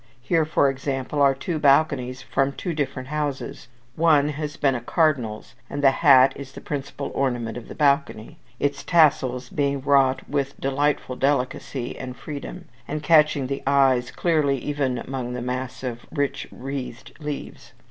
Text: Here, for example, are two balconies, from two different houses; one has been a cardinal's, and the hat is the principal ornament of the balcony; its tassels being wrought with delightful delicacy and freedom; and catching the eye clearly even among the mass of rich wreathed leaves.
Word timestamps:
Here, 0.21 0.45
for 0.45 0.67
example, 0.67 1.21
are 1.21 1.35
two 1.35 1.59
balconies, 1.59 2.23
from 2.23 2.53
two 2.53 2.73
different 2.73 3.09
houses; 3.09 3.67
one 3.95 4.29
has 4.29 4.57
been 4.57 4.73
a 4.73 4.81
cardinal's, 4.81 5.53
and 5.69 5.83
the 5.83 5.91
hat 5.91 6.33
is 6.35 6.53
the 6.53 6.59
principal 6.59 7.11
ornament 7.13 7.55
of 7.55 7.67
the 7.67 7.75
balcony; 7.75 8.39
its 8.59 8.83
tassels 8.83 9.49
being 9.49 9.79
wrought 9.81 10.27
with 10.27 10.59
delightful 10.59 11.15
delicacy 11.17 11.95
and 11.99 12.17
freedom; 12.17 12.65
and 12.87 13.03
catching 13.03 13.45
the 13.45 13.61
eye 13.67 14.01
clearly 14.15 14.57
even 14.57 14.97
among 14.97 15.33
the 15.33 15.39
mass 15.43 15.83
of 15.83 15.99
rich 16.11 16.47
wreathed 16.51 17.11
leaves. 17.19 17.73